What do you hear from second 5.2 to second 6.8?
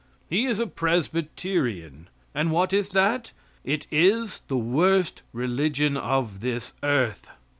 religion of this